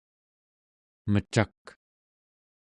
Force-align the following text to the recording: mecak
mecak 1.11 1.57